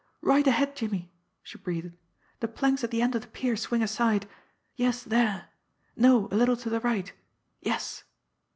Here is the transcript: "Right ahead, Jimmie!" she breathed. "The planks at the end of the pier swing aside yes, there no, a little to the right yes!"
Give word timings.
"Right 0.21 0.47
ahead, 0.47 0.75
Jimmie!" 0.75 1.11
she 1.43 1.59
breathed. 1.59 1.95
"The 2.39 2.47
planks 2.47 2.83
at 2.83 2.89
the 2.89 3.03
end 3.03 3.13
of 3.13 3.21
the 3.21 3.27
pier 3.27 3.55
swing 3.55 3.83
aside 3.83 4.27
yes, 4.75 5.03
there 5.03 5.49
no, 5.95 6.25
a 6.31 6.35
little 6.35 6.57
to 6.57 6.71
the 6.71 6.79
right 6.79 7.13
yes!" 7.59 8.03